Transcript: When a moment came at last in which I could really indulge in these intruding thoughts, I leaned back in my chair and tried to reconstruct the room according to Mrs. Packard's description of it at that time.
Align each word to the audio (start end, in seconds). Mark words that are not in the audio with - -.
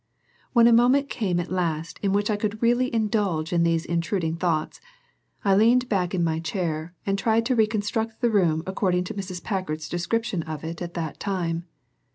When 0.53 0.65
a 0.65 0.73
moment 0.73 1.11
came 1.11 1.39
at 1.39 1.51
last 1.51 1.99
in 2.01 2.11
which 2.11 2.31
I 2.31 2.35
could 2.35 2.59
really 2.59 2.91
indulge 2.91 3.53
in 3.53 3.61
these 3.61 3.85
intruding 3.85 4.35
thoughts, 4.35 4.81
I 5.45 5.55
leaned 5.55 5.89
back 5.89 6.15
in 6.15 6.23
my 6.23 6.39
chair 6.39 6.95
and 7.05 7.19
tried 7.19 7.45
to 7.45 7.55
reconstruct 7.55 8.19
the 8.19 8.31
room 8.31 8.63
according 8.65 9.03
to 9.03 9.13
Mrs. 9.13 9.43
Packard's 9.43 9.87
description 9.87 10.41
of 10.41 10.63
it 10.63 10.81
at 10.81 10.95
that 10.95 11.19
time. 11.19 11.67